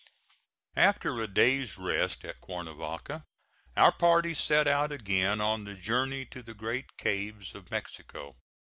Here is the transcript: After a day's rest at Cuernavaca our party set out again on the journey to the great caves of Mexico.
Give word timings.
After 0.77 1.21
a 1.21 1.27
day's 1.27 1.77
rest 1.77 2.25
at 2.25 2.41
Cuernavaca 2.41 3.23
our 3.77 3.91
party 3.91 4.33
set 4.33 4.67
out 4.67 4.91
again 4.91 5.39
on 5.39 5.63
the 5.63 5.75
journey 5.75 6.25
to 6.31 6.41
the 6.41 6.55
great 6.55 6.97
caves 6.97 7.53
of 7.53 7.69
Mexico. 7.69 8.35